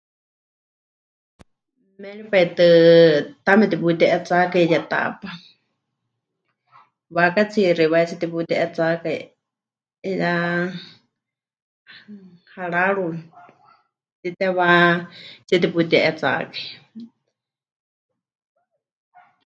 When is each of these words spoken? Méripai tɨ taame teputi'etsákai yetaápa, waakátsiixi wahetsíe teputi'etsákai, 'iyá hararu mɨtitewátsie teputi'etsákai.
Méripai 2.01 2.45
tɨ 2.57 2.67
taame 3.45 3.65
teputi'etsákai 3.71 4.69
yetaápa, 4.71 5.29
waakátsiixi 7.15 7.91
wahetsíe 7.91 8.19
teputi'etsákai, 8.21 9.19
'iyá 10.05 10.33
hararu 12.51 13.05
mɨtitewátsie 13.17 15.57
teputi'etsákai. 15.63 16.65